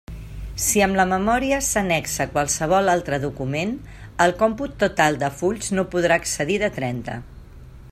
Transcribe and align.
Si 0.67 0.79
amb 0.85 0.95
la 0.99 1.03
memòria 1.09 1.59
s'annexa 1.67 2.27
qualsevol 2.31 2.89
altre 2.95 3.19
document, 3.27 3.75
el 4.27 4.35
còmput 4.41 4.75
total 4.85 5.23
de 5.25 5.31
fulls 5.43 5.71
no 5.81 5.89
podrà 5.95 6.21
excedir 6.25 6.61
de 6.65 6.75
trenta. 6.81 7.21